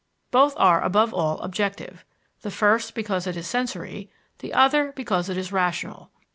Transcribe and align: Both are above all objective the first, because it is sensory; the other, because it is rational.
Both 0.31 0.55
are 0.57 0.81
above 0.83 1.13
all 1.13 1.37
objective 1.41 2.05
the 2.41 2.49
first, 2.49 2.95
because 2.95 3.27
it 3.27 3.37
is 3.37 3.45
sensory; 3.45 4.09
the 4.39 4.51
other, 4.51 4.93
because 4.93 5.29
it 5.29 5.37
is 5.37 5.51
rational. 5.51 6.09